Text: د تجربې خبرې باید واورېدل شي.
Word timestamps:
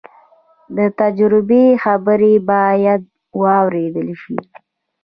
د 0.77 0.79
تجربې 0.99 1.65
خبرې 1.83 2.33
باید 2.51 3.01
واورېدل 3.41 4.09
شي. 4.21 4.37